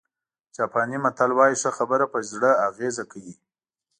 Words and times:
جاپاني 0.55 0.97
متل 1.03 1.31
وایي 1.37 1.55
ښه 1.61 1.71
خبره 1.77 2.05
په 2.13 2.19
زړه 2.31 2.49
اغېزه 2.67 3.03
کوي. 3.11 3.35